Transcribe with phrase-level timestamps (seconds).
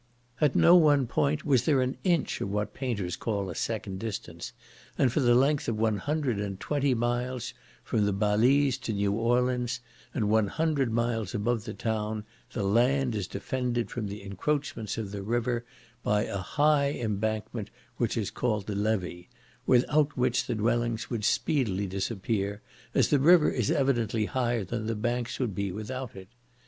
[0.41, 4.51] At no one point was there an inch of what painters call a second distance;
[4.97, 9.11] and for the length of one hundred and twenty miles, from the Balize to New
[9.11, 9.79] Orleans,
[10.11, 15.11] and one hundred miles above the town, the land is defended from the encroachments of
[15.11, 15.65] the river
[16.01, 19.29] by a high embankment which is called the Levee;
[19.67, 22.63] without which the dwellings would speedily disappear,
[22.95, 26.29] as the river is evidently higher than the banks would be without it.